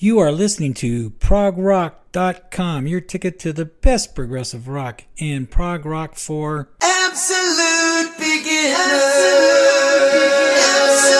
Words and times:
You 0.00 0.20
are 0.20 0.30
listening 0.30 0.74
to 0.74 1.10
progrock.com, 1.10 2.86
your 2.86 3.00
ticket 3.00 3.40
to 3.40 3.52
the 3.52 3.64
best 3.64 4.14
progressive 4.14 4.68
rock 4.68 5.02
and 5.18 5.50
prog 5.50 5.84
rock 5.84 6.14
for 6.14 6.68
absolute 6.80 8.16
beginners. 8.16 8.76
Absolute 10.54 11.18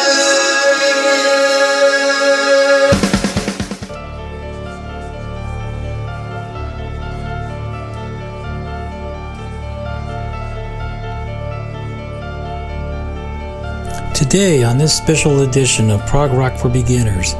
Today, 14.14 14.62
on 14.62 14.78
this 14.78 14.96
special 14.96 15.40
edition 15.40 15.90
of 15.90 16.06
Prog 16.06 16.30
Rock 16.30 16.56
for 16.56 16.68
Beginners, 16.68 17.34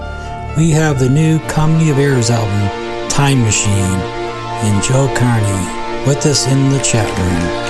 we 0.57 0.71
have 0.71 0.99
the 0.99 1.09
new 1.09 1.39
Comedy 1.49 1.91
of 1.91 1.99
Errors 1.99 2.31
album, 2.31 3.09
Time 3.09 3.41
Machine, 3.43 3.73
and 3.73 4.83
Joe 4.83 5.13
Cairney 5.15 6.07
with 6.07 6.25
us 6.27 6.47
in 6.49 6.71
the 6.71 6.79
chat 6.81 7.07
room. 7.19 7.69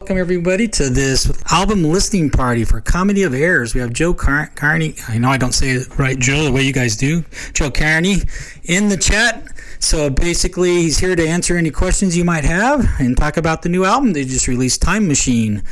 Welcome 0.00 0.18
everybody 0.18 0.68
to 0.68 0.90
this 0.90 1.30
album 1.52 1.84
listening 1.84 2.28
party 2.30 2.64
for 2.64 2.80
Comedy 2.80 3.22
of 3.22 3.34
Errors. 3.34 3.74
We 3.74 3.80
have 3.80 3.92
Joe 3.92 4.12
Car- 4.12 4.50
Cairney. 4.54 5.00
I 5.08 5.18
know 5.18 5.28
I 5.28 5.38
don't 5.38 5.52
say 5.52 5.70
it 5.70 5.98
right, 5.98 6.18
Joe, 6.18 6.44
the 6.44 6.52
way 6.52 6.62
you 6.62 6.72
guys 6.72 6.96
do. 6.96 7.24
Joe 7.52 7.70
Cairney 7.70 8.28
in 8.64 8.88
the 8.88 8.96
chat. 8.96 9.44
So 9.78 10.10
basically, 10.10 10.82
he's 10.82 10.98
here 10.98 11.16
to 11.16 11.26
answer 11.26 11.56
any 11.56 11.70
questions 11.70 12.16
you 12.16 12.24
might 12.24 12.44
have 12.44 12.88
and 13.00 13.16
talk 13.16 13.36
about 13.36 13.62
the 13.62 13.68
new 13.68 13.84
album 13.84 14.12
they 14.12 14.24
just 14.24 14.48
released, 14.48 14.82
Time 14.82 15.08
Machine. 15.08 15.62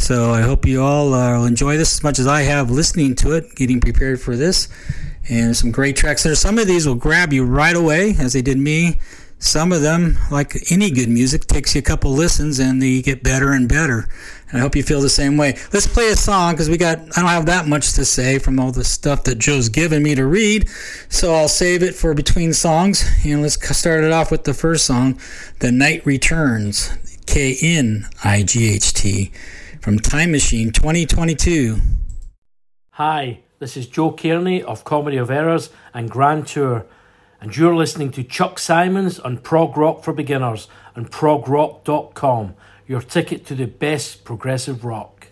So 0.00 0.32
I 0.32 0.40
hope 0.40 0.64
you 0.64 0.82
all 0.82 1.12
uh, 1.12 1.44
enjoy 1.44 1.76
this 1.76 1.92
as 1.92 2.02
much 2.02 2.18
as 2.18 2.26
I 2.26 2.40
have 2.40 2.70
listening 2.70 3.14
to 3.16 3.32
it, 3.32 3.54
getting 3.54 3.80
prepared 3.82 4.18
for 4.18 4.34
this. 4.34 4.66
And 5.28 5.54
some 5.54 5.70
great 5.70 5.94
tracks 5.94 6.22
there. 6.22 6.34
Some 6.34 6.58
of 6.58 6.66
these 6.66 6.86
will 6.86 6.94
grab 6.94 7.34
you 7.34 7.44
right 7.44 7.76
away, 7.76 8.16
as 8.18 8.32
they 8.32 8.40
did 8.40 8.56
me. 8.56 8.98
Some 9.38 9.72
of 9.72 9.82
them, 9.82 10.16
like 10.30 10.54
any 10.72 10.90
good 10.90 11.10
music, 11.10 11.46
takes 11.46 11.74
you 11.74 11.80
a 11.80 11.82
couple 11.82 12.12
listens 12.12 12.58
and 12.58 12.80
they 12.80 13.02
get 13.02 13.22
better 13.22 13.52
and 13.52 13.68
better. 13.68 14.08
And 14.48 14.58
I 14.58 14.60
hope 14.60 14.74
you 14.74 14.82
feel 14.82 15.02
the 15.02 15.10
same 15.10 15.36
way. 15.36 15.58
Let's 15.70 15.86
play 15.86 16.08
a 16.08 16.16
song 16.16 16.54
because 16.54 16.70
we 16.70 16.78
got, 16.78 16.98
I 16.98 17.20
don't 17.20 17.28
have 17.28 17.46
that 17.46 17.68
much 17.68 17.92
to 17.92 18.06
say 18.06 18.38
from 18.38 18.58
all 18.58 18.72
the 18.72 18.84
stuff 18.84 19.24
that 19.24 19.38
Joe's 19.38 19.68
given 19.68 20.02
me 20.02 20.14
to 20.14 20.24
read. 20.24 20.68
So 21.10 21.34
I'll 21.34 21.46
save 21.46 21.82
it 21.82 21.94
for 21.94 22.14
between 22.14 22.54
songs. 22.54 23.04
And 23.22 23.42
let's 23.42 23.76
start 23.76 24.02
it 24.02 24.12
off 24.12 24.30
with 24.30 24.44
the 24.44 24.54
first 24.54 24.86
song, 24.86 25.20
The 25.58 25.70
Knight 25.70 26.06
Returns, 26.06 26.90
K 27.26 27.54
N 27.62 28.08
I 28.24 28.42
G 28.42 28.74
H 28.74 28.94
T, 28.94 29.30
from 29.80 29.98
Time 29.98 30.30
Machine 30.30 30.70
2022. 30.72 31.78
Hi, 32.90 33.40
this 33.58 33.76
is 33.76 33.86
Joe 33.86 34.12
Cairney 34.12 34.62
of 34.62 34.84
Comedy 34.84 35.16
of 35.16 35.30
Errors 35.30 35.70
and 35.94 36.10
Grand 36.10 36.46
Tour, 36.46 36.86
and 37.40 37.56
you're 37.56 37.74
listening 37.74 38.10
to 38.12 38.22
Chuck 38.22 38.58
Simons 38.58 39.18
on 39.18 39.38
Prog 39.38 39.76
Rock 39.76 40.04
for 40.04 40.12
Beginners 40.12 40.68
on 40.94 41.06
progrock.com 41.06 42.54
your 42.86 43.00
ticket 43.00 43.46
to 43.46 43.54
the 43.54 43.66
best 43.66 44.24
progressive 44.24 44.84
rock. 44.84 45.28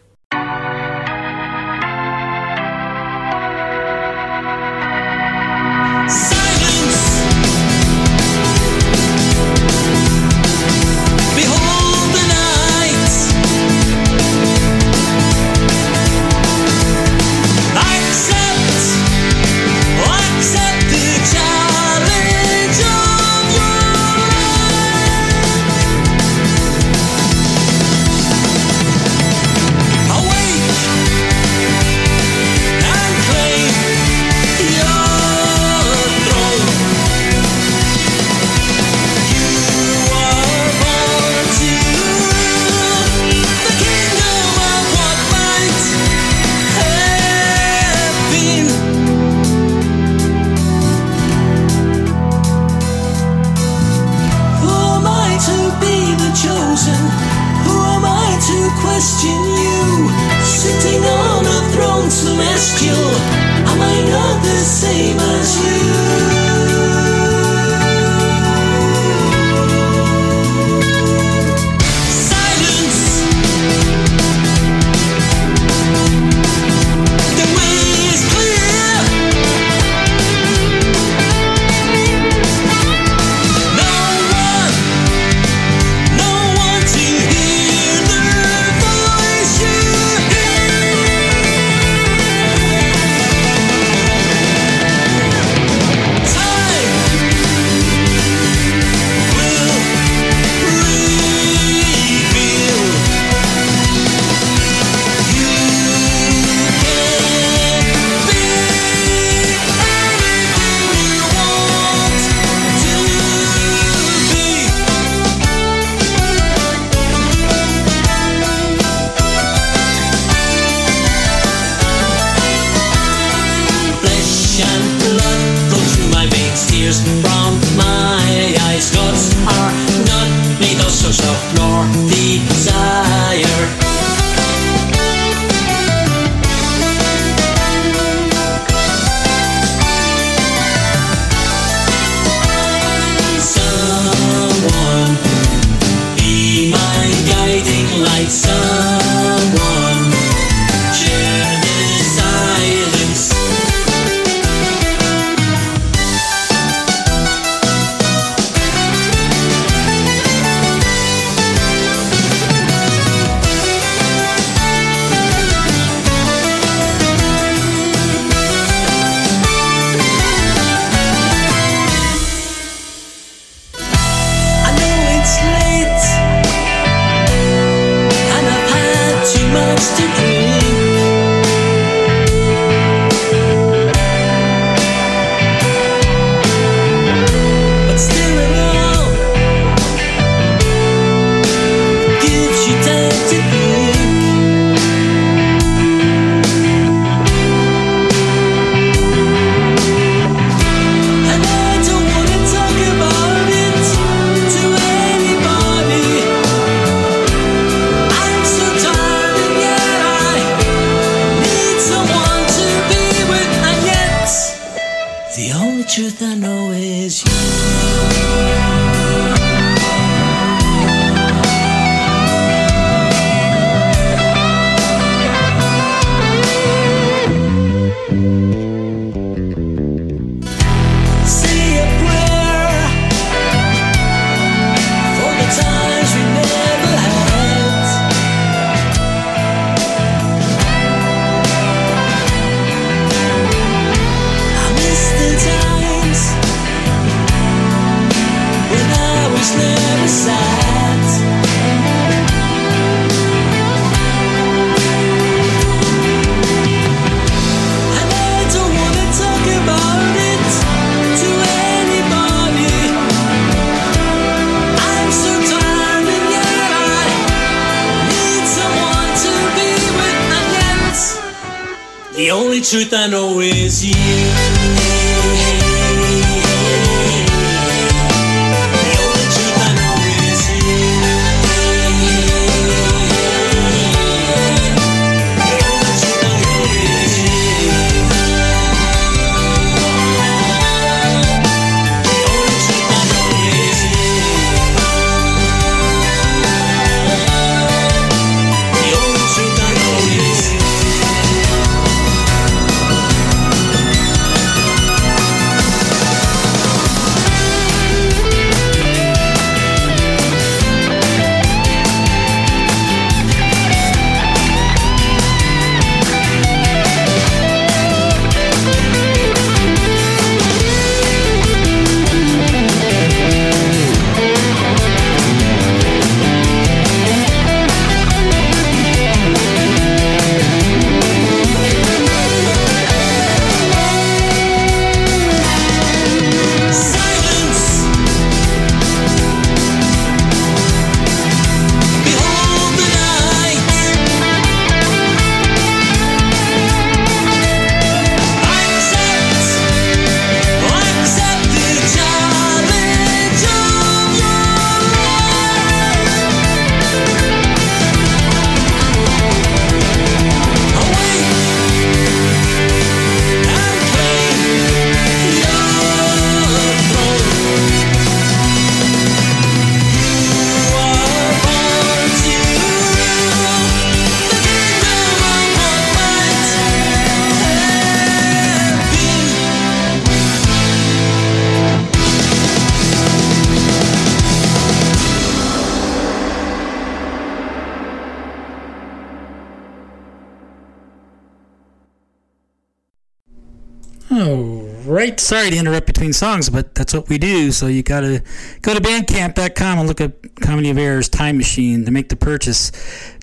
Sorry 395.29 395.51
to 395.51 395.59
interrupt 395.59 395.87
between 395.87 396.15
songs, 396.15 396.49
but 396.49 396.75
that's 396.75 396.95
what 396.95 397.11
we 397.11 397.19
do. 397.19 397.53
So 397.53 397.67
you 397.67 397.83
got 397.83 398.01
to 398.01 398.23
go 398.63 398.73
to 398.73 398.81
bandcamp.com 398.81 399.79
and 399.79 399.87
look 399.87 400.01
up 400.01 400.13
Comedy 400.41 400.71
of 400.71 400.79
Errors 400.79 401.11
Time 401.11 401.37
Machine 401.37 401.85
to 401.85 401.91
make 401.91 402.09
the 402.09 402.17
purchase. 402.17 402.73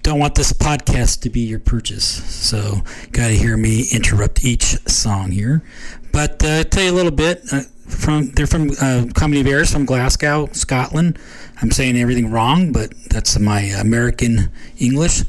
Don't 0.03 0.19
want 0.19 0.35
this 0.35 0.53
podcast 0.53 1.21
to 1.21 1.31
be 1.31 1.39
your 1.39 1.57
purchase. 1.57 2.05
So 2.05 2.83
got 3.11 3.29
to 3.29 3.33
hear 3.33 3.57
me 3.57 3.85
interrupt 3.91 4.45
each 4.45 4.77
song 4.87 5.31
here. 5.31 5.63
But 6.11 6.45
uh, 6.45 6.65
tell 6.65 6.83
you 6.83 6.91
a 6.91 6.93
little 6.93 7.09
bit. 7.09 7.41
Uh, 7.51 7.61
from 7.87 8.29
they're 8.33 8.45
from 8.45 8.69
uh, 8.79 9.05
Comedy 9.15 9.41
of 9.41 9.47
Errors 9.47 9.71
from 9.71 9.85
Glasgow, 9.85 10.47
Scotland. 10.51 11.17
I'm 11.59 11.71
saying 11.71 11.97
everything 11.97 12.29
wrong, 12.29 12.71
but 12.71 12.93
that's 13.09 13.39
my 13.39 13.61
American 13.61 14.51
English. 14.77 15.23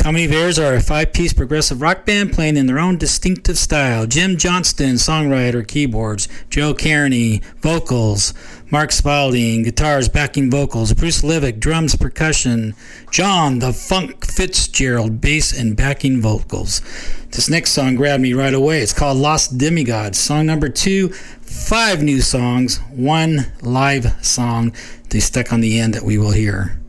Comedy 0.00 0.34
Errors 0.34 0.58
are 0.58 0.72
a 0.72 0.80
five 0.80 1.12
piece 1.12 1.34
progressive 1.34 1.82
rock 1.82 2.06
band 2.06 2.32
playing 2.32 2.56
in 2.56 2.64
their 2.64 2.78
own 2.78 2.96
distinctive 2.96 3.58
style. 3.58 4.06
Jim 4.06 4.38
Johnston, 4.38 4.94
songwriter, 4.94 5.64
keyboards. 5.64 6.26
Joe 6.48 6.72
Cairney, 6.72 7.44
vocals. 7.56 8.32
Mark 8.70 8.92
Spalding, 8.92 9.62
guitars, 9.62 10.08
backing 10.08 10.50
vocals. 10.50 10.94
Bruce 10.94 11.20
Levick, 11.20 11.60
drums, 11.60 11.96
percussion. 11.96 12.74
John, 13.10 13.58
the 13.58 13.74
Funk 13.74 14.24
Fitzgerald, 14.24 15.20
bass 15.20 15.52
and 15.52 15.76
backing 15.76 16.22
vocals. 16.22 16.80
This 17.32 17.50
next 17.50 17.72
song 17.72 17.94
grabbed 17.94 18.22
me 18.22 18.32
right 18.32 18.54
away. 18.54 18.80
It's 18.80 18.94
called 18.94 19.18
Lost 19.18 19.58
Demigods. 19.58 20.18
Song 20.18 20.46
number 20.46 20.70
two, 20.70 21.10
five 21.10 22.02
new 22.02 22.22
songs, 22.22 22.78
one 22.88 23.52
live 23.60 24.24
song 24.24 24.72
they 25.10 25.20
stuck 25.20 25.52
on 25.52 25.60
the 25.60 25.78
end 25.78 25.92
that 25.92 26.04
we 26.04 26.16
will 26.16 26.32
hear. 26.32 26.79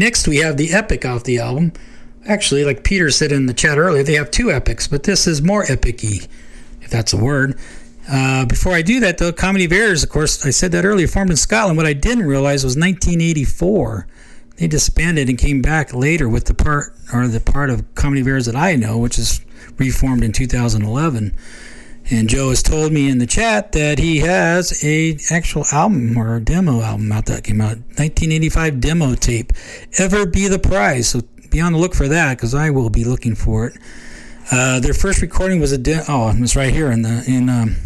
Next 0.00 0.26
we 0.26 0.38
have 0.38 0.56
the 0.56 0.72
epic 0.72 1.04
off 1.04 1.22
the 1.22 1.38
album. 1.38 1.72
Actually, 2.26 2.64
like 2.64 2.82
Peter 2.82 3.10
said 3.10 3.30
in 3.30 3.46
the 3.46 3.54
chat 3.54 3.78
earlier, 3.78 4.02
they 4.02 4.14
have 4.14 4.30
two 4.30 4.50
epics, 4.50 4.88
but 4.88 5.04
this 5.04 5.26
is 5.26 5.40
more 5.40 5.64
epic-y, 5.70 6.26
if 6.82 6.90
that's 6.90 7.12
a 7.12 7.16
word. 7.16 7.56
Uh, 8.10 8.44
before 8.46 8.72
I 8.72 8.82
do 8.82 8.98
that, 9.00 9.18
though, 9.18 9.32
Comedy 9.32 9.66
of 9.66 9.72
Errors, 9.72 10.02
of 10.02 10.08
course, 10.08 10.44
I 10.44 10.50
said 10.50 10.72
that 10.72 10.84
earlier, 10.84 11.06
formed 11.06 11.30
in 11.30 11.36
Scotland. 11.36 11.76
What 11.76 11.86
I 11.86 11.92
didn't 11.92 12.26
realize 12.26 12.64
was 12.64 12.76
1984. 12.76 14.06
They 14.56 14.66
disbanded 14.66 15.28
and 15.28 15.38
came 15.38 15.62
back 15.62 15.94
later 15.94 16.28
with 16.28 16.46
the 16.46 16.54
part 16.54 16.94
or 17.12 17.28
the 17.28 17.40
part 17.40 17.70
of 17.70 17.94
Comedy 17.94 18.20
of 18.20 18.26
Errors 18.26 18.46
that 18.46 18.56
I 18.56 18.74
know, 18.76 18.98
which 18.98 19.18
is 19.18 19.40
reformed 19.78 20.24
in 20.24 20.32
2011. 20.32 21.34
And 22.08 22.28
Joe 22.28 22.48
has 22.48 22.62
told 22.62 22.92
me 22.92 23.08
in 23.08 23.18
the 23.18 23.26
chat 23.26 23.72
that 23.72 23.98
he 23.98 24.18
has 24.18 24.82
a 24.84 25.18
actual 25.30 25.64
album 25.70 26.16
or 26.16 26.36
a 26.36 26.40
demo 26.40 26.80
album 26.80 27.12
out 27.12 27.26
that 27.26 27.44
came 27.44 27.60
out 27.60 27.76
1985 27.98 28.80
demo 28.80 29.14
tape. 29.14 29.52
Ever 29.98 30.26
be 30.26 30.48
the 30.48 30.58
prize? 30.58 31.08
So 31.08 31.20
be 31.50 31.60
on 31.60 31.72
the 31.72 31.78
look 31.78 31.94
for 31.94 32.08
that 32.08 32.36
because 32.36 32.54
I 32.54 32.70
will 32.70 32.90
be 32.90 33.04
looking 33.04 33.34
for 33.34 33.66
it. 33.66 33.78
Uh, 34.50 34.80
their 34.80 34.94
first 34.94 35.22
recording 35.22 35.60
was 35.60 35.70
a 35.72 35.78
de- 35.78 36.04
oh, 36.08 36.32
it's 36.36 36.56
right 36.56 36.72
here 36.72 36.90
in 36.90 37.02
the 37.02 37.22
in 37.28 37.48
um, 37.48 37.76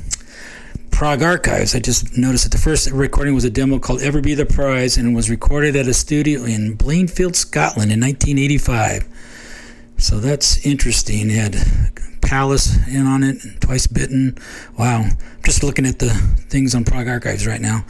Prog 0.90 1.22
Archives. 1.22 1.74
I 1.74 1.80
just 1.80 2.16
noticed 2.16 2.44
that 2.44 2.56
the 2.56 2.62
first 2.62 2.90
recording 2.90 3.34
was 3.34 3.44
a 3.44 3.50
demo 3.50 3.78
called 3.78 4.00
"Ever 4.00 4.22
Be 4.22 4.34
the 4.34 4.46
Prize" 4.46 4.96
and 4.96 5.14
was 5.14 5.28
recorded 5.28 5.76
at 5.76 5.86
a 5.88 5.92
studio 5.92 6.44
in 6.44 6.76
Blanefield, 6.76 7.34
Scotland, 7.34 7.92
in 7.92 8.00
1985. 8.00 9.06
So 9.98 10.20
that's 10.20 10.64
interesting. 10.64 11.28
Had 11.28 11.56
Pallas 12.24 12.76
in 12.88 13.06
on 13.06 13.22
it, 13.22 13.36
Twice 13.60 13.86
Bitten. 13.86 14.36
Wow. 14.78 15.08
Just 15.44 15.62
looking 15.62 15.86
at 15.86 15.98
the 15.98 16.10
things 16.48 16.74
on 16.74 16.84
Prog 16.84 17.06
Archives 17.06 17.46
right 17.46 17.60
now. 17.60 17.84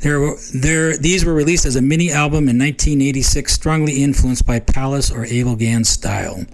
There, 0.00 0.34
there, 0.54 0.96
these 0.96 1.24
were 1.24 1.34
released 1.34 1.66
as 1.66 1.76
a 1.76 1.82
mini 1.82 2.12
album 2.12 2.48
in 2.48 2.58
1986, 2.58 3.52
strongly 3.52 4.02
influenced 4.02 4.46
by 4.46 4.60
Pallas 4.60 5.10
or 5.10 5.24
Abel 5.24 5.56
Ganz 5.56 5.88
style. 5.88 6.44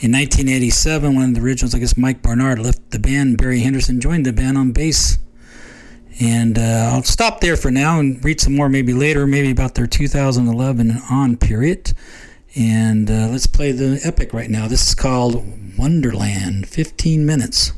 In 0.00 0.10
1987, 0.10 1.14
one 1.14 1.24
of 1.28 1.34
the 1.34 1.40
originals, 1.40 1.74
I 1.74 1.78
guess 1.78 1.96
Mike 1.96 2.22
Barnard 2.22 2.58
left 2.58 2.90
the 2.90 2.98
band. 2.98 3.38
Barry 3.38 3.60
Henderson 3.60 4.00
joined 4.00 4.26
the 4.26 4.32
band 4.32 4.58
on 4.58 4.72
bass. 4.72 5.18
And 6.20 6.58
uh, 6.58 6.90
I'll 6.92 7.04
stop 7.04 7.40
there 7.40 7.56
for 7.56 7.70
now 7.70 8.00
and 8.00 8.22
read 8.24 8.40
some 8.40 8.56
more 8.56 8.68
maybe 8.68 8.92
later, 8.92 9.26
maybe 9.26 9.50
about 9.50 9.74
their 9.74 9.86
2011 9.86 10.90
and 10.90 11.00
on 11.10 11.36
period. 11.36 11.92
And 12.54 13.10
uh, 13.10 13.28
let's 13.28 13.46
play 13.46 13.72
the 13.72 14.00
epic 14.04 14.34
right 14.34 14.50
now. 14.50 14.68
This 14.68 14.86
is 14.88 14.94
called 14.94 15.44
Wonderland, 15.78 16.68
15 16.68 17.24
minutes. 17.24 17.72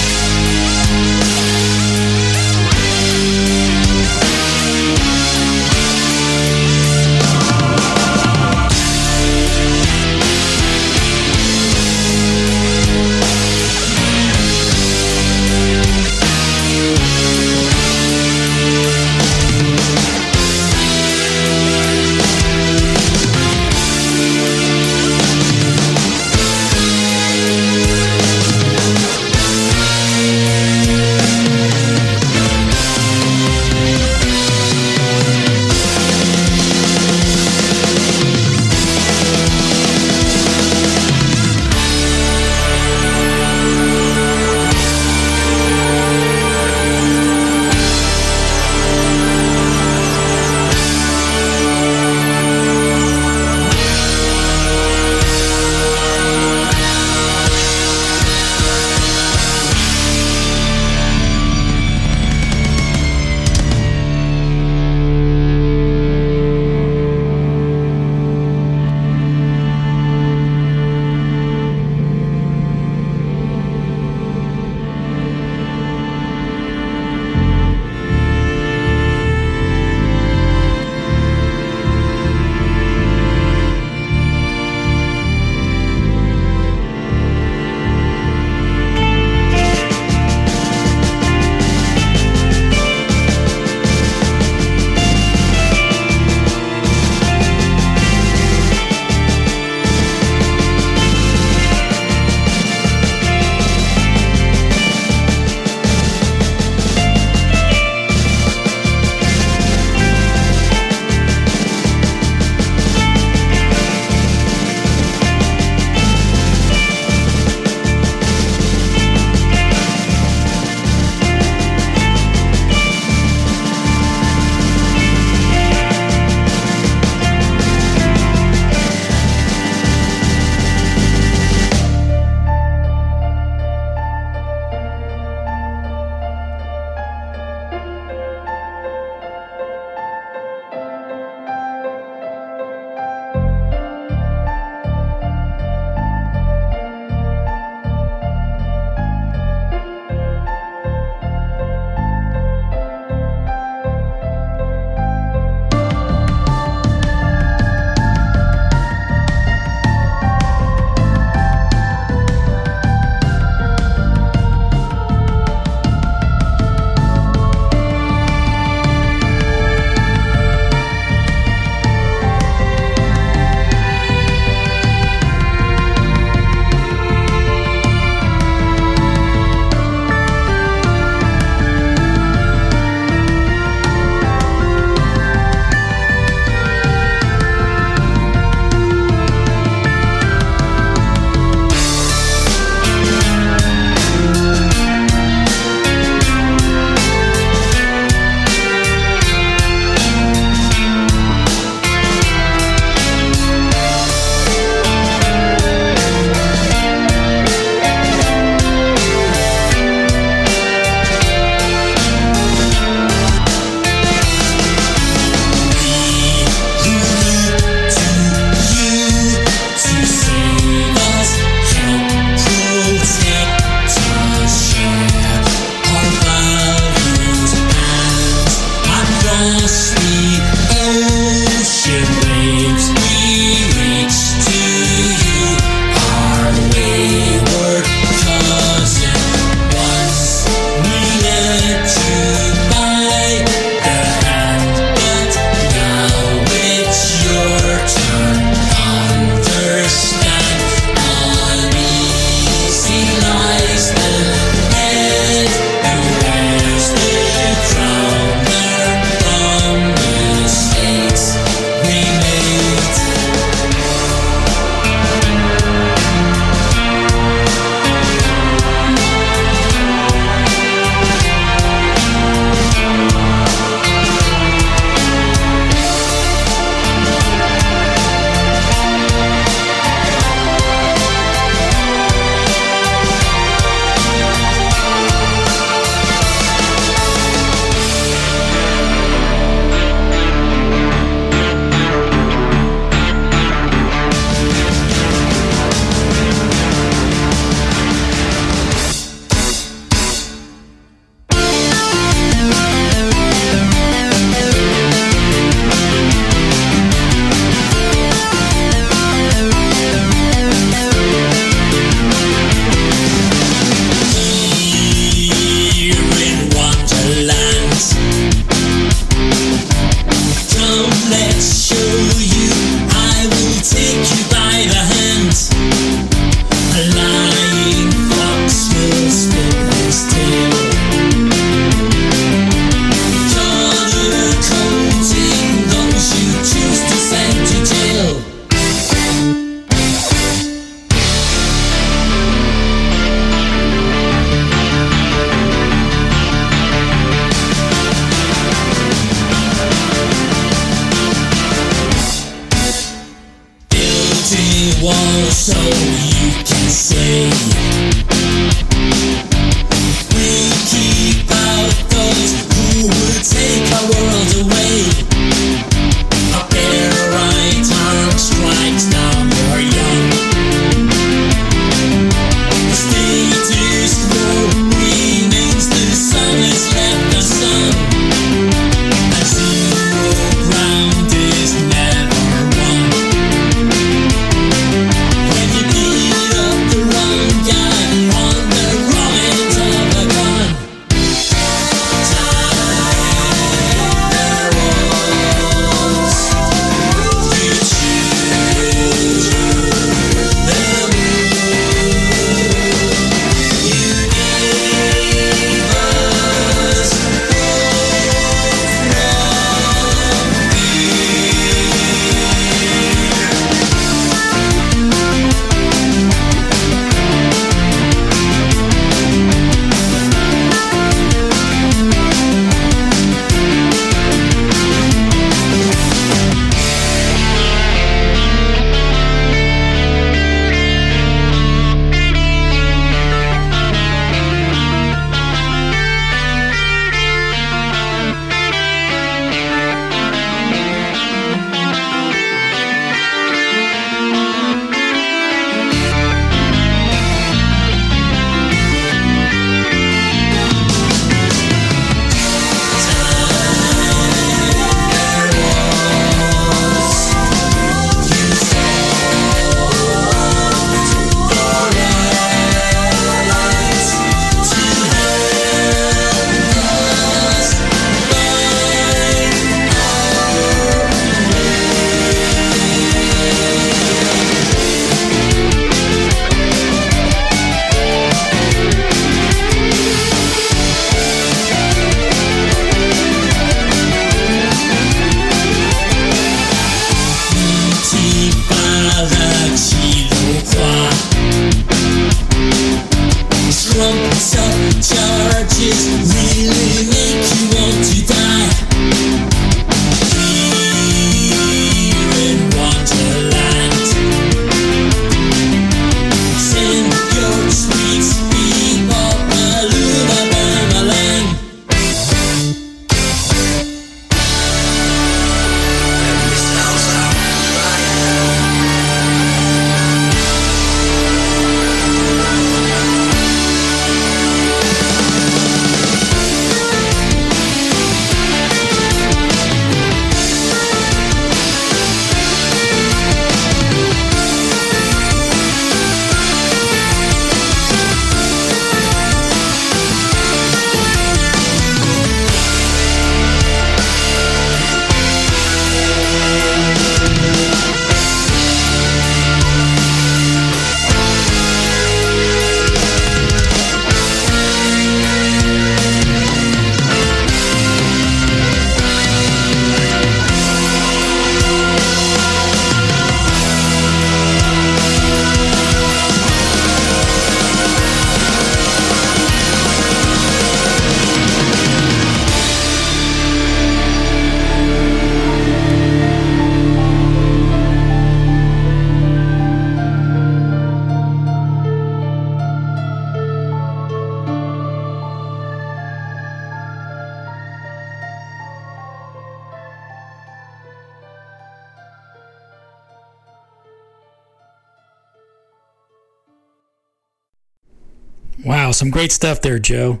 Wow, 598.46 598.70
some 598.70 598.90
great 598.90 599.10
stuff 599.10 599.40
there, 599.40 599.58
Joe. 599.58 600.00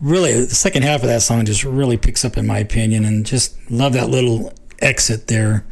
Really, 0.00 0.32
the 0.32 0.52
second 0.52 0.82
half 0.82 1.02
of 1.02 1.06
that 1.06 1.22
song 1.22 1.44
just 1.44 1.62
really 1.62 1.96
picks 1.96 2.24
up, 2.24 2.36
in 2.36 2.44
my 2.44 2.58
opinion, 2.58 3.04
and 3.04 3.24
just 3.24 3.56
love 3.70 3.92
that 3.92 4.10
little 4.10 4.52
exit 4.80 5.28
there. 5.28 5.64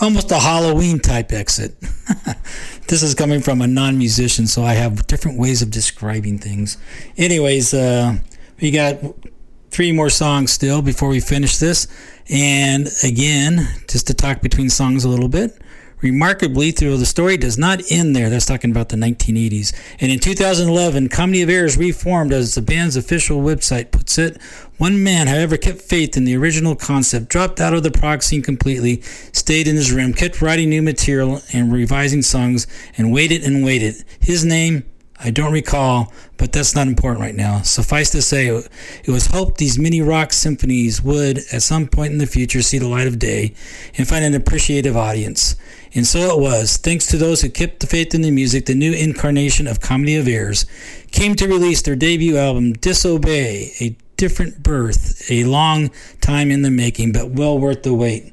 Almost 0.00 0.30
a 0.30 0.38
Halloween 0.38 0.98
type 0.98 1.30
exit. 1.30 1.78
this 2.88 3.02
is 3.02 3.14
coming 3.14 3.42
from 3.42 3.60
a 3.60 3.66
non 3.66 3.98
musician, 3.98 4.46
so 4.46 4.64
I 4.64 4.72
have 4.72 5.06
different 5.06 5.38
ways 5.38 5.60
of 5.60 5.70
describing 5.70 6.38
things. 6.38 6.78
Anyways, 7.18 7.74
uh, 7.74 8.16
we 8.58 8.70
got 8.70 8.96
three 9.70 9.92
more 9.92 10.08
songs 10.08 10.52
still 10.52 10.80
before 10.80 11.10
we 11.10 11.20
finish 11.20 11.58
this. 11.58 11.86
And 12.30 12.88
again, 13.04 13.68
just 13.88 14.06
to 14.06 14.14
talk 14.14 14.40
between 14.40 14.70
songs 14.70 15.04
a 15.04 15.08
little 15.10 15.28
bit. 15.28 15.60
Remarkably, 16.02 16.72
though, 16.72 16.96
the 16.96 17.06
story 17.06 17.36
does 17.36 17.56
not 17.56 17.80
end 17.90 18.14
there. 18.14 18.28
That's 18.28 18.44
talking 18.44 18.72
about 18.72 18.88
the 18.88 18.96
1980s. 18.96 19.72
And 20.00 20.10
in 20.10 20.18
2011, 20.18 21.08
Comedy 21.08 21.42
of 21.42 21.48
Errors 21.48 21.76
reformed 21.76 22.32
as 22.32 22.54
the 22.54 22.62
band's 22.62 22.96
official 22.96 23.40
website 23.40 23.92
puts 23.92 24.18
it. 24.18 24.40
One 24.78 25.02
man, 25.02 25.28
however, 25.28 25.56
kept 25.56 25.80
faith 25.80 26.16
in 26.16 26.24
the 26.24 26.36
original 26.36 26.74
concept, 26.74 27.28
dropped 27.28 27.60
out 27.60 27.72
of 27.72 27.84
the 27.84 27.92
prog 27.92 28.24
scene 28.24 28.42
completely, 28.42 29.00
stayed 29.32 29.68
in 29.68 29.76
his 29.76 29.92
room, 29.92 30.12
kept 30.12 30.42
writing 30.42 30.70
new 30.70 30.82
material 30.82 31.40
and 31.52 31.72
revising 31.72 32.22
songs, 32.22 32.66
and 32.98 33.12
waited 33.12 33.44
and 33.44 33.64
waited. 33.64 34.04
His 34.18 34.44
name, 34.44 34.84
I 35.24 35.30
don't 35.30 35.52
recall, 35.52 36.12
but 36.36 36.50
that's 36.50 36.74
not 36.74 36.88
important 36.88 37.20
right 37.20 37.34
now. 37.34 37.62
Suffice 37.62 38.10
to 38.10 38.22
say, 38.22 38.48
it 38.48 39.08
was 39.08 39.28
hoped 39.28 39.58
these 39.58 39.78
mini 39.78 40.02
rock 40.02 40.32
symphonies 40.32 41.00
would, 41.00 41.38
at 41.52 41.62
some 41.62 41.86
point 41.86 42.12
in 42.12 42.18
the 42.18 42.26
future, 42.26 42.60
see 42.60 42.78
the 42.78 42.88
light 42.88 43.06
of 43.06 43.20
day 43.20 43.54
and 43.96 44.08
find 44.08 44.24
an 44.24 44.34
appreciative 44.34 44.96
audience. 44.96 45.54
And 45.94 46.06
so 46.06 46.20
it 46.36 46.40
was. 46.40 46.78
Thanks 46.78 47.06
to 47.08 47.18
those 47.18 47.42
who 47.42 47.50
kept 47.50 47.80
the 47.80 47.86
faith 47.86 48.14
in 48.14 48.22
the 48.22 48.30
music, 48.30 48.66
the 48.66 48.74
new 48.74 48.92
incarnation 48.92 49.66
of 49.66 49.80
Comedy 49.80 50.16
of 50.16 50.26
Errors 50.26 50.64
came 51.10 51.34
to 51.36 51.46
release 51.46 51.82
their 51.82 51.96
debut 51.96 52.38
album, 52.38 52.72
Disobey, 52.72 53.72
a 53.80 53.96
different 54.16 54.62
birth, 54.62 55.30
a 55.30 55.44
long 55.44 55.90
time 56.20 56.50
in 56.50 56.62
the 56.62 56.70
making, 56.70 57.12
but 57.12 57.30
well 57.30 57.58
worth 57.58 57.82
the 57.82 57.92
wait. 57.92 58.32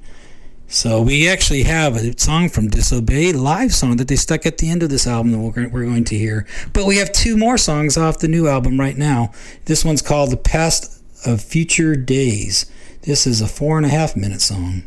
So 0.71 1.01
we 1.01 1.27
actually 1.27 1.63
have 1.63 1.95
a 1.95 2.17
song 2.17 2.47
from 2.47 2.69
Disobey, 2.69 3.33
live 3.33 3.73
song 3.73 3.97
that 3.97 4.07
they 4.07 4.15
stuck 4.15 4.45
at 4.45 4.59
the 4.59 4.69
end 4.69 4.83
of 4.83 4.89
this 4.91 5.07
album 5.07 5.31
that 5.31 5.39
we're, 5.71 5.83
going 5.83 6.03
to 6.05 6.17
hear. 6.17 6.45
But 6.73 6.85
we 6.85 6.97
have 6.97 7.11
two 7.11 7.35
more 7.35 7.57
songs 7.57 7.97
off 7.97 8.19
the 8.19 8.27
new 8.27 8.47
album 8.47 8.79
right 8.79 8.95
now. 8.95 9.31
This 9.65 9.83
one's 9.83 10.03
called 10.03 10.29
The 10.29 10.37
Past 10.37 11.03
of 11.25 11.41
Future 11.41 11.95
Days. 11.95 12.71
This 13.01 13.25
is 13.25 13.41
a 13.41 13.47
four 13.47 13.77
and 13.77 13.85
a 13.85 13.89
half 13.89 14.15
minute 14.15 14.41
song. 14.41 14.83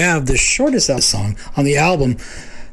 Have 0.00 0.26
the 0.26 0.36
shortest 0.36 0.90
song 1.02 1.36
on 1.56 1.64
the 1.64 1.76
album. 1.76 2.16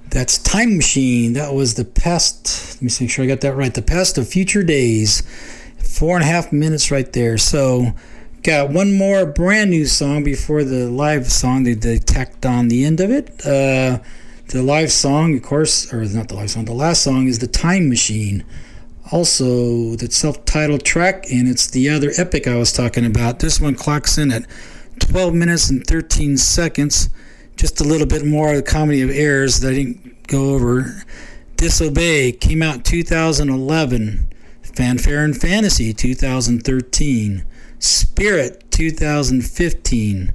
That's 0.09 0.37
Time 0.37 0.77
Machine. 0.77 1.33
That 1.33 1.53
was 1.53 1.75
the 1.75 1.85
past. 1.85 2.75
Let 2.75 2.81
me 2.81 2.89
make 3.01 3.09
sure 3.09 3.25
I 3.25 3.27
got 3.27 3.41
that 3.41 3.55
right. 3.55 3.73
The 3.73 3.81
past 3.81 4.17
of 4.17 4.27
future 4.27 4.63
days. 4.63 5.23
Four 5.77 6.15
and 6.15 6.23
a 6.23 6.27
half 6.27 6.51
minutes 6.51 6.91
right 6.91 7.11
there. 7.11 7.37
So, 7.37 7.93
got 8.43 8.69
one 8.69 8.93
more 8.93 9.25
brand 9.25 9.71
new 9.71 9.85
song 9.85 10.23
before 10.23 10.63
the 10.63 10.87
live 10.87 11.27
song. 11.27 11.63
They, 11.63 11.73
they 11.73 11.97
tacked 11.97 12.45
on 12.45 12.67
the 12.67 12.85
end 12.85 12.99
of 12.99 13.11
it. 13.11 13.29
Uh, 13.45 13.99
the 14.49 14.63
live 14.63 14.91
song, 14.91 15.35
of 15.35 15.43
course, 15.43 15.93
or 15.93 16.05
not 16.05 16.29
the 16.29 16.35
live 16.35 16.49
song, 16.51 16.65
the 16.65 16.73
last 16.73 17.03
song 17.03 17.27
is 17.27 17.39
The 17.39 17.47
Time 17.47 17.89
Machine. 17.89 18.45
Also, 19.11 19.95
the 19.95 20.09
self 20.09 20.45
titled 20.45 20.83
track, 20.83 21.25
and 21.31 21.47
it's 21.47 21.67
the 21.67 21.89
other 21.89 22.11
epic 22.17 22.47
I 22.47 22.55
was 22.55 22.71
talking 22.71 23.05
about. 23.05 23.39
This 23.39 23.59
one 23.59 23.75
clocks 23.75 24.17
in 24.17 24.31
at 24.31 24.45
12 24.99 25.33
minutes 25.33 25.69
and 25.69 25.85
13 25.85 26.37
seconds. 26.37 27.09
Just 27.55 27.81
a 27.81 27.83
little 27.83 28.07
bit 28.07 28.25
more 28.25 28.51
of 28.51 28.55
the 28.57 28.63
comedy 28.63 29.01
of 29.01 29.09
errors 29.09 29.59
that 29.61 29.71
I 29.71 29.75
didn't 29.75 30.27
go 30.27 30.53
over. 30.53 31.03
Disobey 31.55 32.33
came 32.33 32.61
out 32.61 32.85
2011. 32.85 34.27
Fanfare 34.61 35.23
and 35.23 35.35
Fantasy 35.35 35.91
2013. 35.91 37.43
Spirit 37.79 38.69
2015. 38.69 40.33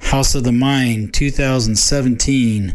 House 0.00 0.34
of 0.34 0.44
the 0.44 0.52
Mind 0.52 1.12
2017. 1.12 2.74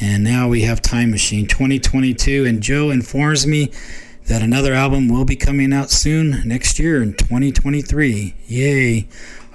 And 0.00 0.24
now 0.24 0.48
we 0.48 0.62
have 0.62 0.80
Time 0.80 1.10
Machine 1.10 1.46
2022. 1.46 2.44
And 2.44 2.62
Joe 2.62 2.90
informs 2.90 3.46
me 3.46 3.72
that 4.26 4.42
another 4.42 4.72
album 4.72 5.08
will 5.08 5.24
be 5.24 5.36
coming 5.36 5.72
out 5.72 5.90
soon 5.90 6.46
next 6.46 6.78
year 6.78 7.02
in 7.02 7.14
2023. 7.14 8.34
Yay. 8.46 9.08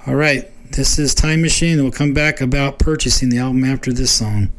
All 0.06 0.14
right. 0.14 0.50
This 0.72 1.00
is 1.00 1.16
Time 1.16 1.42
Machine. 1.42 1.82
We'll 1.82 1.90
come 1.90 2.12
back 2.12 2.40
about 2.40 2.78
purchasing 2.78 3.28
the 3.28 3.38
album 3.38 3.64
after 3.64 3.92
this 3.92 4.12
song. 4.12 4.52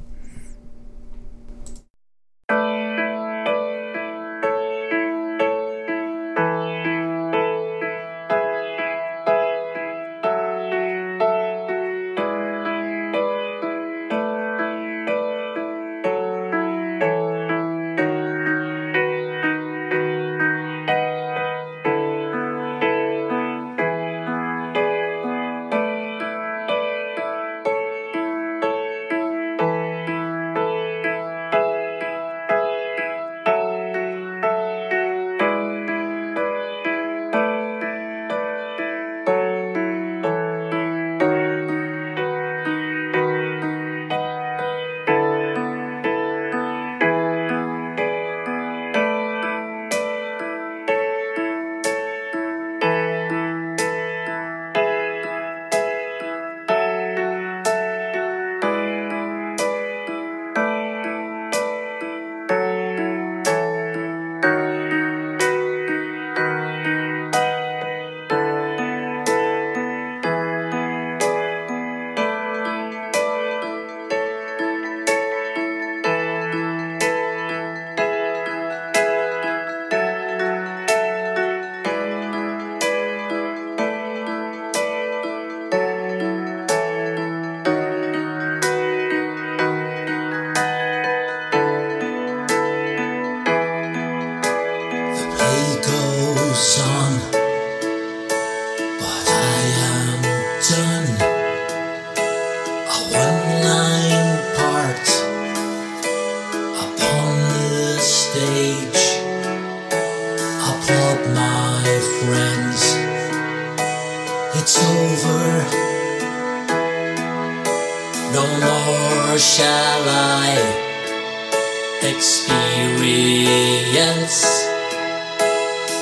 brilliance, 123.12 124.40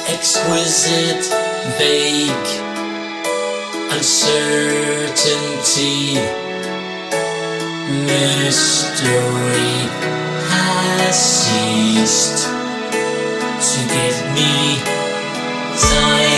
exquisite, 0.08 1.26
vague, 1.80 2.50
uncertainty, 3.92 4.94
mystery 8.06 9.78
has 10.54 11.16
ceased 11.18 12.40
to 13.70 13.80
give 13.96 14.18
me 14.36 14.54
time. 15.80 16.29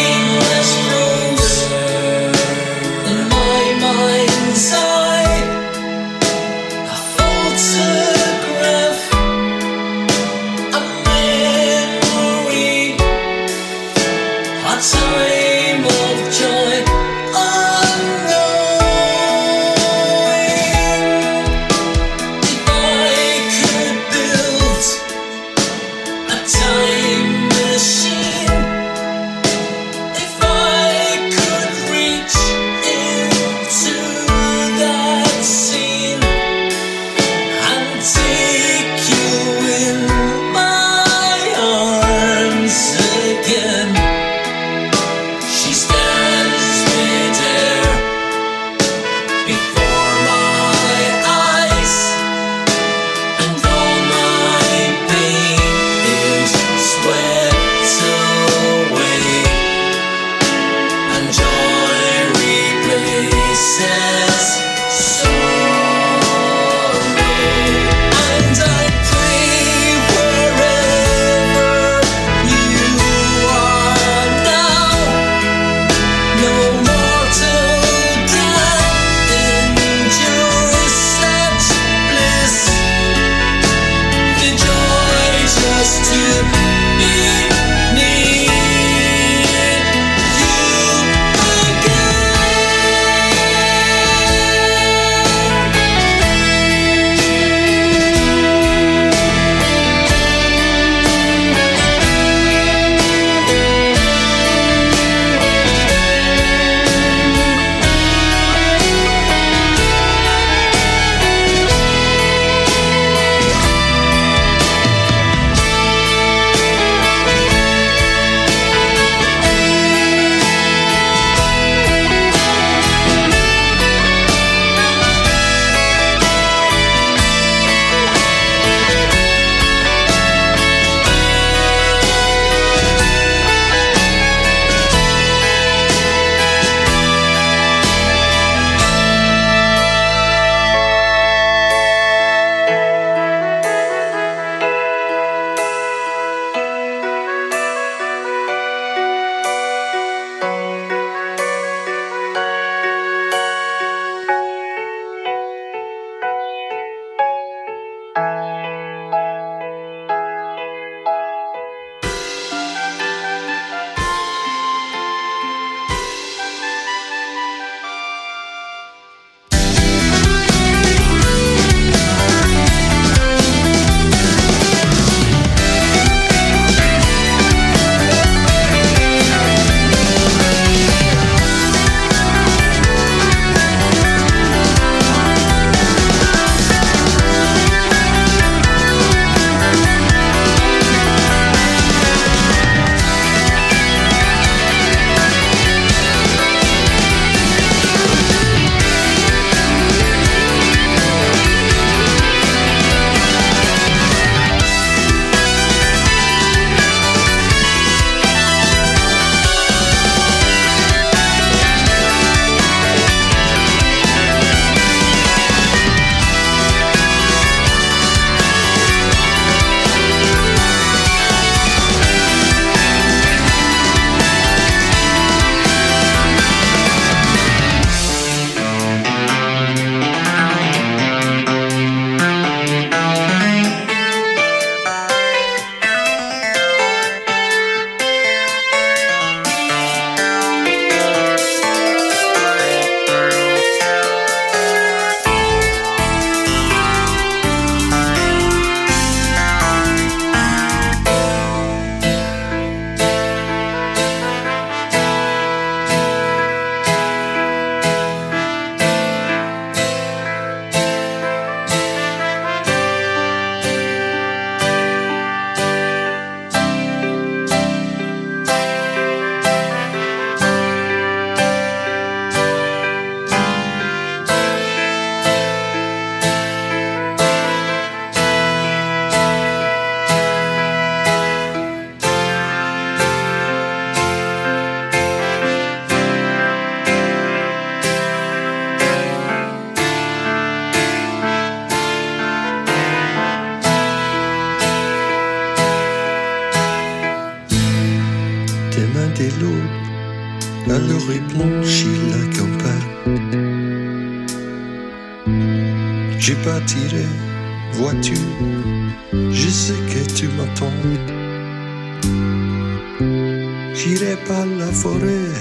J'irai 313.84 314.16
par 314.28 314.46
la 314.46 314.68
forêt, 314.68 315.32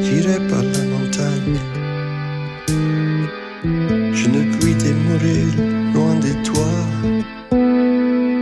j'irai 0.00 0.38
par 0.48 0.62
la 0.62 0.82
montagne. 0.94 1.58
Je 4.14 4.26
ne 4.28 4.42
puis 4.56 4.74
demeurer 4.76 5.44
loin 5.92 6.14
de 6.14 6.32
toi 6.42 6.72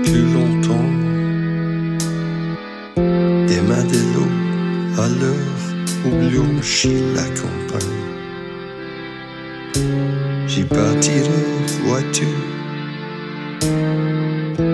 plus 0.04 0.26
longtemps. 0.32 0.90
Des 3.48 3.60
mains 3.62 3.88
de 3.94 4.00
l'eau, 4.14 4.32
à 5.02 5.08
l'heure 5.08 5.62
où 6.04 6.10
blanchit 6.28 7.02
la 7.16 7.24
campagne. 7.40 8.06
J'y 10.46 10.62
partirai, 10.62 11.42
vois-tu. 11.84 12.28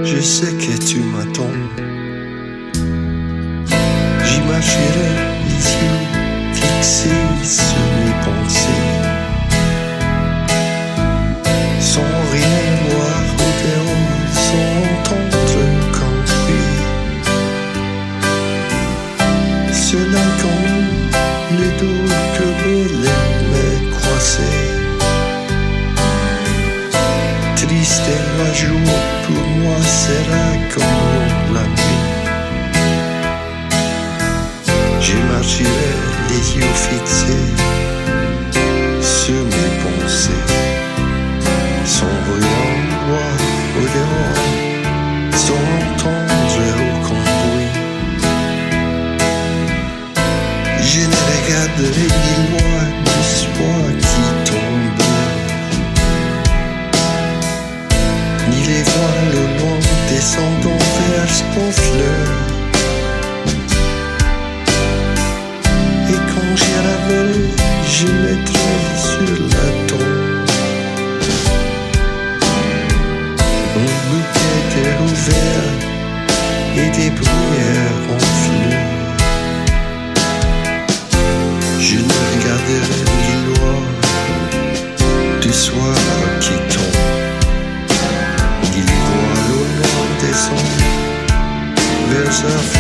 Je 0.04 0.20
sais 0.20 0.52
que 0.52 0.76
tu 0.84 1.00
m'attends. 1.00 1.86
Regardez 82.09 82.82
il 83.28 83.38
loi 83.46 83.74
du 85.40 85.52
soir 85.52 85.96
qui 86.40 86.54
tombe, 86.72 87.02
il 88.74 88.84
voit 88.84 89.40
le 89.48 90.26
descend 90.26 90.68
vers 92.11 92.28
un 92.28 92.59
fin. 92.59 92.76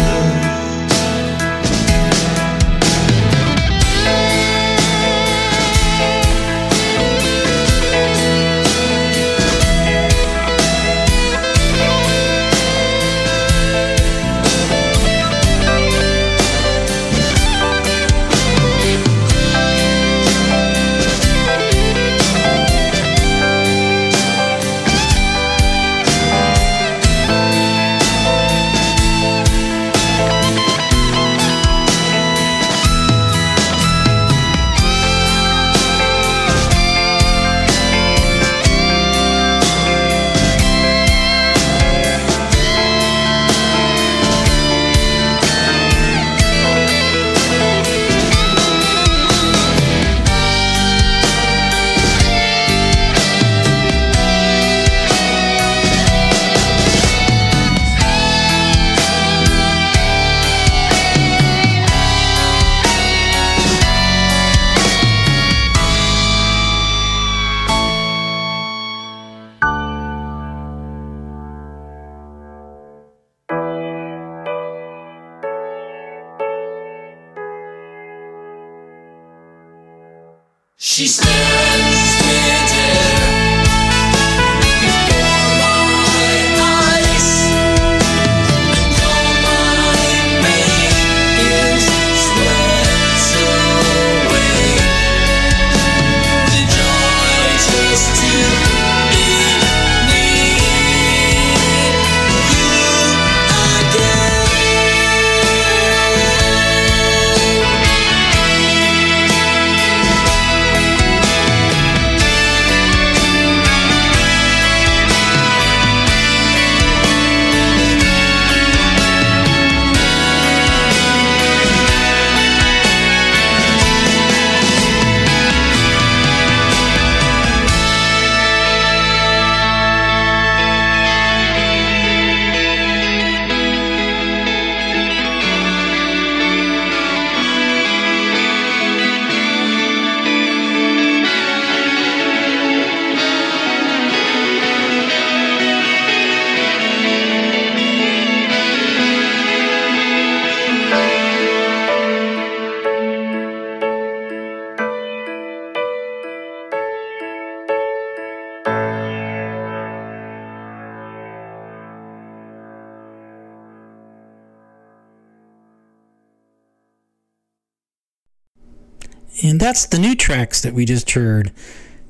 And 169.56 169.60
that's 169.62 169.86
the 169.86 169.98
new 169.98 170.14
tracks 170.14 170.60
that 170.60 170.74
we 170.74 170.84
just 170.84 171.12
heard 171.12 171.50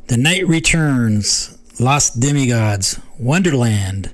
The 0.09 0.17
Knight 0.17 0.49
Returns, 0.49 1.57
Lost 1.79 2.19
Demigods, 2.19 2.99
Wonderland, 3.21 4.13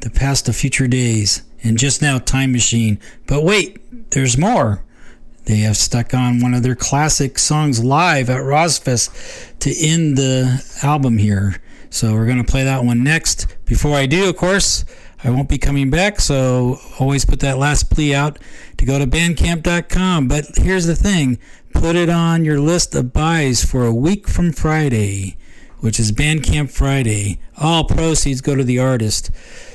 The 0.00 0.10
Past 0.10 0.46
of 0.46 0.56
Future 0.56 0.86
Days, 0.86 1.42
and 1.64 1.78
just 1.78 2.02
now 2.02 2.18
Time 2.18 2.52
Machine. 2.52 3.00
But 3.26 3.44
wait, 3.44 4.10
there's 4.10 4.36
more. 4.36 4.84
They 5.46 5.60
have 5.60 5.78
stuck 5.78 6.12
on 6.12 6.42
one 6.42 6.52
of 6.52 6.62
their 6.62 6.74
classic 6.74 7.38
songs 7.38 7.82
live 7.82 8.28
at 8.28 8.42
Rosfest 8.42 9.58
to 9.60 9.74
end 9.74 10.18
the 10.18 10.62
album 10.82 11.16
here. 11.16 11.62
So 11.88 12.12
we're 12.12 12.26
going 12.26 12.44
to 12.44 12.52
play 12.52 12.64
that 12.64 12.84
one 12.84 13.02
next. 13.02 13.46
Before 13.64 13.96
I 13.96 14.04
do, 14.04 14.28
of 14.28 14.36
course, 14.36 14.84
I 15.24 15.30
won't 15.30 15.48
be 15.48 15.58
coming 15.58 15.88
back, 15.88 16.20
so 16.20 16.78
always 16.98 17.24
put 17.24 17.40
that 17.40 17.56
last 17.56 17.90
plea 17.90 18.14
out 18.14 18.38
to 18.76 18.84
go 18.84 18.98
to 18.98 19.06
bandcamp.com. 19.06 20.28
But 20.28 20.44
here's 20.56 20.86
the 20.86 20.96
thing 20.96 21.38
put 21.72 21.96
it 21.96 22.08
on 22.08 22.44
your 22.44 22.60
list 22.60 22.94
of 22.94 23.12
buys 23.12 23.64
for 23.64 23.86
a 23.86 23.94
week 23.94 24.28
from 24.28 24.52
Friday, 24.52 25.36
which 25.78 25.98
is 25.98 26.12
Bandcamp 26.12 26.70
Friday. 26.70 27.40
All 27.58 27.84
proceeds 27.84 28.40
go 28.40 28.54
to 28.54 28.64
the 28.64 28.78
artist. 28.78 29.30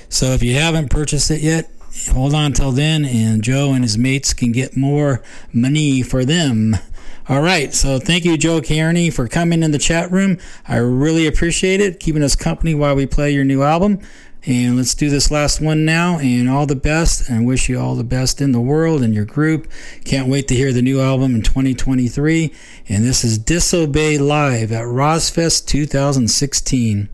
So 0.10 0.28
if 0.28 0.44
you 0.44 0.56
haven't 0.56 0.90
purchased 0.90 1.32
it 1.32 1.42
yet, 1.42 1.70
hold 2.12 2.34
on 2.34 2.54
till 2.54 2.72
then, 2.72 3.06
and 3.06 3.44
Joe 3.44 3.74
and 3.74 3.84
his 3.84 3.98
mates 3.98 4.34
can 4.34 4.52
get 4.52 4.78
more 4.78 5.24
money 5.52 6.02
for 6.02 6.26
them. 6.26 6.76
All 7.28 7.42
right, 7.42 7.74
so 7.74 7.98
thank 7.98 8.24
you, 8.24 8.38
Joe 8.38 8.62
Cairney, 8.62 9.12
for 9.12 9.28
coming 9.28 9.64
in 9.64 9.72
the 9.72 9.80
chat 9.80 10.12
room. 10.12 10.38
I 10.68 10.78
really 10.78 11.26
appreciate 11.26 11.82
it, 11.82 12.00
keeping 12.00 12.22
us 12.22 12.36
company 12.36 12.76
while 12.76 12.96
we 12.96 13.08
play 13.08 13.32
your 13.32 13.44
new 13.44 13.64
album. 13.64 14.00
And 14.46 14.78
let's 14.78 14.94
do 14.94 15.10
this 15.10 15.32
last 15.32 15.60
one 15.60 15.86
now. 15.86 16.20
And 16.20 16.50
all 16.50 16.66
the 16.66 16.76
best. 16.76 17.30
And 17.30 17.46
wish 17.46 17.70
you 17.70 17.80
all 17.80 17.96
the 17.96 18.04
best 18.04 18.42
in 18.42 18.52
the 18.52 18.62
world 18.62 19.02
and 19.02 19.14
your 19.14 19.26
group. 19.26 19.68
Can't 20.04 20.28
wait 20.28 20.48
to 20.50 20.56
hear 20.56 20.72
the 20.72 20.82
new 20.82 21.02
album 21.02 21.36
in 21.36 21.42
2023. 21.42 22.54
And 22.88 23.04
this 23.04 23.24
is 23.24 23.38
Disobey 23.38 24.18
Live 24.18 24.72
at 24.72 24.86
Rosfest 24.86 25.66
2016. 25.68 27.10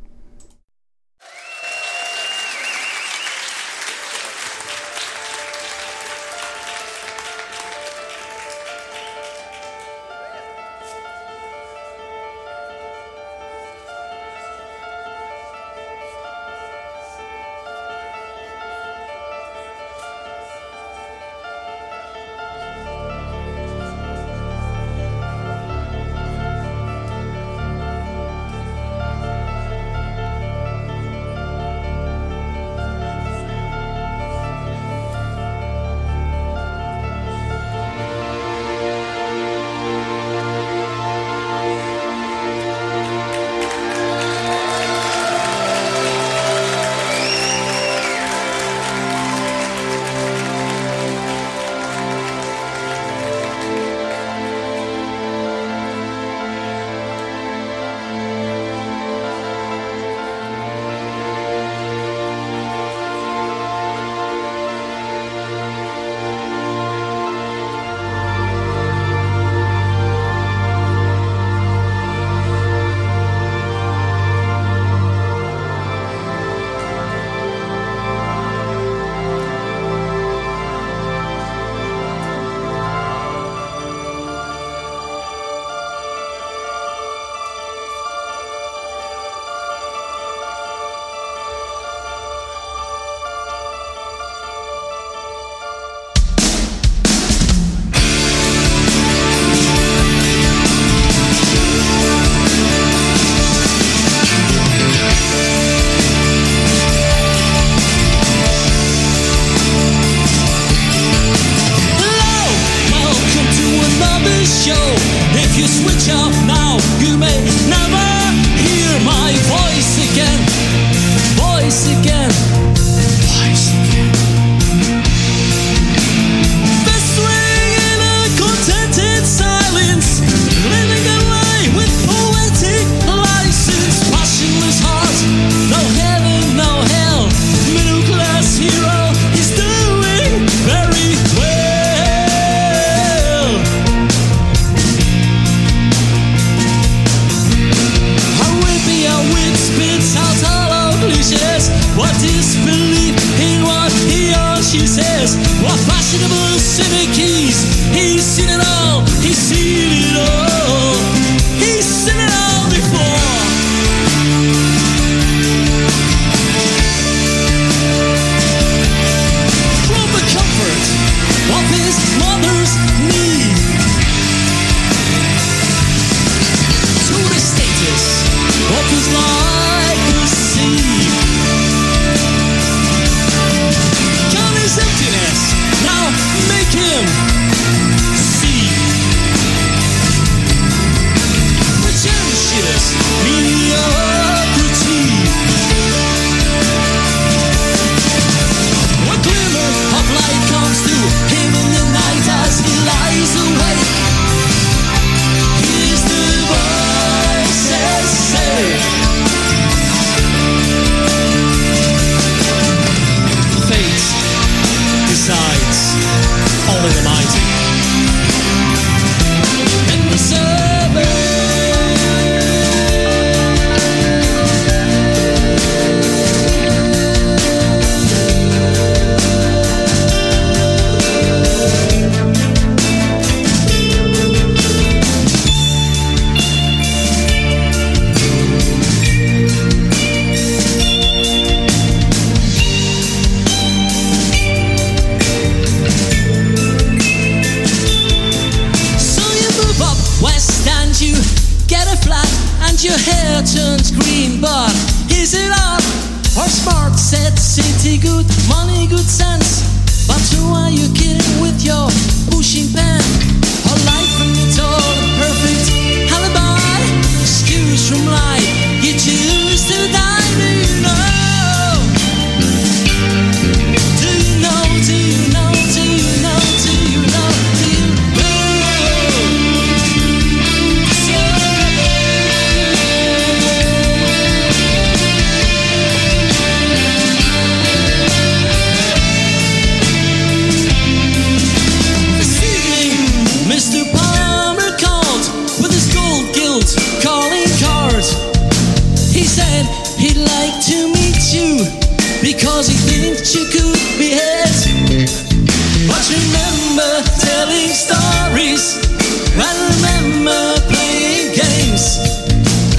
I 309.38 309.54
remember 309.70 310.60
playing 310.68 311.36
games. 311.36 312.00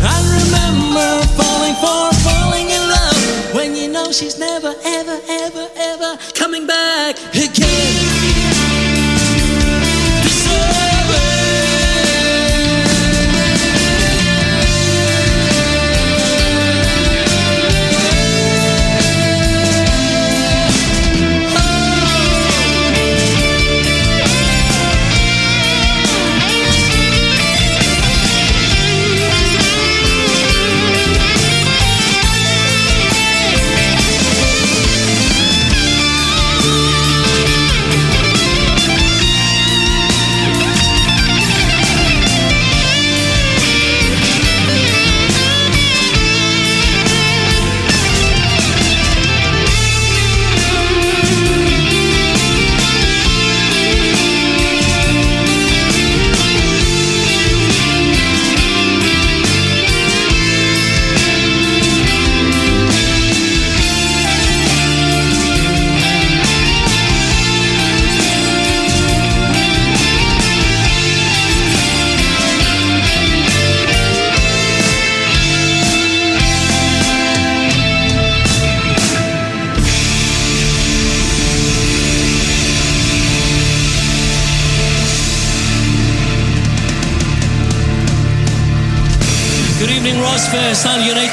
I 0.03 0.19
remember 0.43 1.23
falling 1.39 1.77
for 1.77 2.11
falling 2.27 2.69
in 2.69 2.83
love 2.91 3.55
when 3.55 3.77
you 3.77 3.89
know 3.89 4.11
she's 4.11 4.39
never 4.39 4.75
ever 4.85 5.21
ever. 5.29 5.42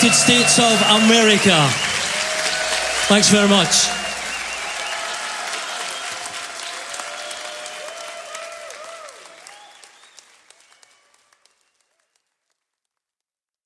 United 0.01 0.15
States 0.15 0.59
of 0.59 0.81
America. 1.03 1.67
Thanks 3.09 3.29
very 3.29 3.49
much. 3.49 3.98